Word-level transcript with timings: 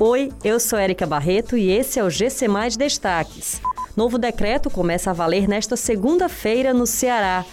Oi, 0.00 0.32
eu 0.42 0.58
sou 0.58 0.76
Érica 0.76 1.06
Barreto 1.06 1.56
e 1.56 1.70
esse 1.70 2.00
é 2.00 2.04
o 2.04 2.10
GC 2.10 2.48
Mais 2.48 2.76
Destaques. 2.76 3.62
Novo 3.96 4.18
decreto 4.18 4.68
começa 4.68 5.10
a 5.10 5.12
valer 5.12 5.46
nesta 5.46 5.76
segunda-feira 5.76 6.74
no 6.74 6.84
Ceará. 6.84 7.44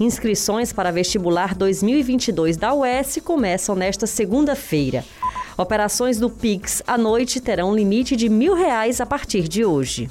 Inscrições 0.00 0.72
para 0.72 0.90
vestibular 0.90 1.54
2022 1.54 2.56
da 2.56 2.74
UES 2.74 3.20
começam 3.24 3.76
nesta 3.76 4.08
segunda-feira. 4.08 5.04
Operações 5.56 6.18
do 6.18 6.28
Pix 6.28 6.82
à 6.84 6.98
noite 6.98 7.40
terão 7.40 7.72
limite 7.72 8.16
de 8.16 8.28
mil 8.28 8.54
reais 8.54 9.00
a 9.00 9.06
partir 9.06 9.46
de 9.46 9.64
hoje. 9.64 10.10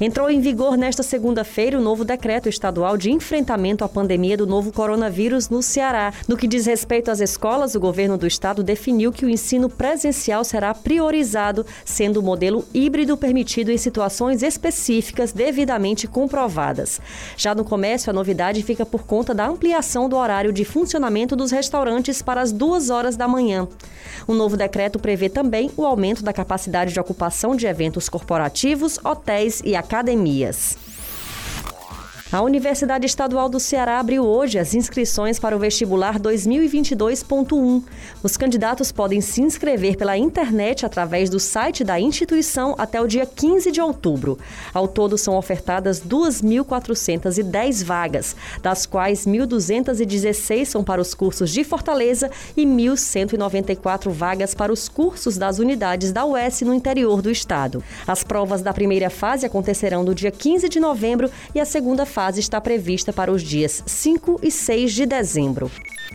Entrou 0.00 0.30
em 0.30 0.40
vigor 0.40 0.76
nesta 0.76 1.02
segunda-feira 1.02 1.76
o 1.76 1.82
novo 1.82 2.04
decreto 2.04 2.48
estadual 2.48 2.96
de 2.96 3.10
enfrentamento 3.10 3.82
à 3.82 3.88
pandemia 3.88 4.36
do 4.36 4.46
novo 4.46 4.70
coronavírus 4.70 5.48
no 5.48 5.60
Ceará. 5.60 6.14
No 6.28 6.36
que 6.36 6.46
diz 6.46 6.66
respeito 6.66 7.10
às 7.10 7.18
escolas, 7.18 7.74
o 7.74 7.80
governo 7.80 8.16
do 8.16 8.24
estado 8.24 8.62
definiu 8.62 9.10
que 9.10 9.26
o 9.26 9.28
ensino 9.28 9.68
presencial 9.68 10.44
será 10.44 10.72
priorizado, 10.72 11.66
sendo 11.84 12.20
o 12.20 12.22
modelo 12.22 12.64
híbrido 12.72 13.16
permitido 13.16 13.72
em 13.72 13.76
situações 13.76 14.44
específicas 14.44 15.32
devidamente 15.32 16.06
comprovadas. 16.06 17.00
Já 17.36 17.52
no 17.52 17.64
comércio, 17.64 18.08
a 18.08 18.14
novidade 18.14 18.62
fica 18.62 18.86
por 18.86 19.02
conta 19.02 19.34
da 19.34 19.48
ampliação 19.48 20.08
do 20.08 20.16
horário 20.16 20.52
de 20.52 20.64
funcionamento 20.64 21.34
dos 21.34 21.50
restaurantes 21.50 22.22
para 22.22 22.40
as 22.40 22.52
duas 22.52 22.88
horas 22.88 23.16
da 23.16 23.26
manhã. 23.26 23.66
O 24.28 24.34
novo 24.34 24.56
decreto 24.56 24.98
prevê 24.98 25.28
também 25.28 25.72
o 25.76 25.84
aumento 25.84 26.22
da 26.22 26.32
capacidade 26.32 26.92
de 26.92 27.00
ocupação 27.00 27.56
de 27.56 27.66
eventos 27.66 28.08
corporativos, 28.08 29.00
hotéis 29.04 29.60
e 29.64 29.74
academias. 29.88 30.76
A 32.30 32.42
Universidade 32.42 33.06
Estadual 33.06 33.48
do 33.48 33.58
Ceará 33.58 33.98
abriu 33.98 34.22
hoje 34.22 34.58
as 34.58 34.74
inscrições 34.74 35.38
para 35.38 35.56
o 35.56 35.58
vestibular 35.58 36.18
2022.1. 36.20 37.82
Os 38.22 38.36
candidatos 38.36 38.92
podem 38.92 39.22
se 39.22 39.40
inscrever 39.40 39.96
pela 39.96 40.14
internet 40.14 40.84
através 40.84 41.30
do 41.30 41.40
site 41.40 41.82
da 41.82 41.98
instituição 41.98 42.74
até 42.76 43.00
o 43.00 43.06
dia 43.06 43.24
15 43.24 43.72
de 43.72 43.80
outubro. 43.80 44.38
Ao 44.74 44.86
todo, 44.86 45.16
são 45.16 45.38
ofertadas 45.38 46.02
2.410 46.02 47.82
vagas, 47.82 48.36
das 48.60 48.84
quais 48.84 49.26
1.216 49.26 50.66
são 50.66 50.84
para 50.84 51.00
os 51.00 51.14
cursos 51.14 51.50
de 51.50 51.64
Fortaleza 51.64 52.30
e 52.54 52.66
1.194 52.66 54.10
vagas 54.10 54.54
para 54.54 54.70
os 54.70 54.86
cursos 54.86 55.38
das 55.38 55.58
unidades 55.58 56.12
da 56.12 56.26
UES 56.26 56.60
no 56.60 56.74
interior 56.74 57.22
do 57.22 57.30
estado. 57.30 57.82
As 58.06 58.22
provas 58.22 58.60
da 58.60 58.74
primeira 58.74 59.08
fase 59.08 59.46
acontecerão 59.46 60.02
no 60.04 60.14
dia 60.14 60.30
15 60.30 60.68
de 60.68 60.78
novembro 60.78 61.30
e 61.54 61.60
a 61.60 61.64
segunda 61.64 62.04
fase 62.04 62.17
fase 62.18 62.40
está 62.40 62.60
prevista 62.60 63.12
para 63.12 63.30
os 63.30 63.44
dias 63.44 63.80
5 63.86 64.40
e 64.42 64.50
6 64.50 64.92
de 64.92 65.06
dezembro. 65.06 65.70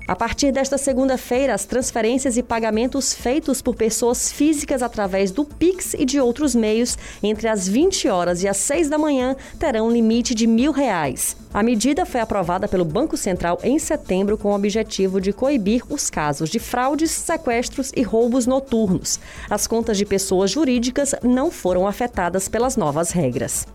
A 0.05 0.13
partir 0.17 0.51
desta 0.51 0.77
segunda-feira, 0.77 1.53
as 1.53 1.63
transferências 1.63 2.35
e 2.35 2.43
pagamentos 2.43 3.13
feitos 3.13 3.61
por 3.61 3.73
pessoas 3.73 4.29
físicas 4.29 4.83
através 4.83 5.31
do 5.31 5.45
Pix 5.45 5.93
e 5.93 6.03
de 6.03 6.19
outros 6.19 6.53
meios 6.53 6.97
entre 7.23 7.47
as 7.47 7.69
20 7.69 8.09
horas 8.09 8.43
e 8.43 8.49
as 8.49 8.57
6 8.57 8.89
da 8.89 8.97
manhã 8.97 9.33
terão 9.57 9.89
limite 9.89 10.35
de 10.35 10.45
mil 10.45 10.73
reais. 10.73 11.37
A 11.53 11.63
medida 11.63 12.05
foi 12.05 12.19
aprovada 12.19 12.67
pelo 12.67 12.83
Banco 12.83 13.15
Central 13.15 13.59
em 13.63 13.79
setembro 13.79 14.37
com 14.37 14.49
o 14.49 14.55
objetivo 14.55 15.21
de 15.21 15.31
coibir 15.31 15.83
os 15.87 16.09
casos 16.09 16.49
de 16.49 16.59
fraudes, 16.59 17.11
sequestros 17.11 17.91
e 17.95 18.01
roubos 18.01 18.45
noturnos. 18.45 19.19
As 19.49 19.67
contas 19.67 19.97
de 19.97 20.05
pessoas 20.05 20.51
jurídicas 20.51 21.15
não 21.23 21.49
foram 21.49 21.87
afetadas 21.87 22.49
pelas 22.49 22.75
novas 22.75 23.11
regras. 23.11 23.65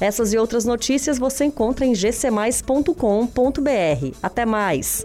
Essas 0.00 0.32
e 0.32 0.38
outras 0.38 0.64
notícias 0.64 1.18
você 1.18 1.44
encontra 1.66 1.84
em 1.84 1.92
gcmais.com.br. 1.92 2.92
Até 4.22 4.46
mais! 4.46 5.02